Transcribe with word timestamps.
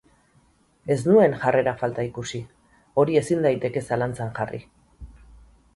Ez 0.95 0.97
nuen 1.09 1.35
jarrera 1.43 1.73
falta 1.83 2.07
ikusi, 2.09 2.41
hori 3.03 3.21
ezin 3.23 3.47
daiteke 3.49 3.87
zalantzan 3.91 4.35
jarri. 4.41 4.65